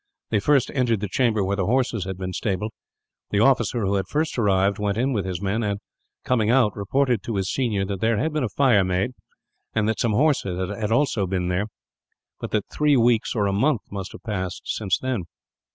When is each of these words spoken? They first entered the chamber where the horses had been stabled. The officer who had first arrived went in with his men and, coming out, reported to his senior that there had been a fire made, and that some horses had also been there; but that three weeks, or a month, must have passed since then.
They 0.31 0.39
first 0.39 0.71
entered 0.73 0.99
the 0.99 1.07
chamber 1.07 1.43
where 1.43 1.55
the 1.55 1.67
horses 1.67 2.05
had 2.05 2.17
been 2.17 2.33
stabled. 2.33 2.71
The 3.29 3.39
officer 3.39 3.81
who 3.85 3.93
had 3.97 4.07
first 4.07 4.35
arrived 4.39 4.79
went 4.79 4.97
in 4.97 5.13
with 5.13 5.25
his 5.25 5.43
men 5.43 5.61
and, 5.61 5.79
coming 6.25 6.49
out, 6.49 6.75
reported 6.75 7.21
to 7.21 7.35
his 7.35 7.51
senior 7.51 7.85
that 7.85 8.01
there 8.01 8.17
had 8.17 8.33
been 8.33 8.43
a 8.43 8.49
fire 8.49 8.83
made, 8.83 9.11
and 9.75 9.87
that 9.87 9.99
some 9.99 10.13
horses 10.13 10.75
had 10.75 10.91
also 10.91 11.27
been 11.27 11.49
there; 11.49 11.67
but 12.39 12.49
that 12.49 12.65
three 12.73 12.97
weeks, 12.97 13.35
or 13.35 13.45
a 13.45 13.53
month, 13.53 13.81
must 13.91 14.13
have 14.13 14.23
passed 14.23 14.63
since 14.65 14.97
then. 14.97 15.25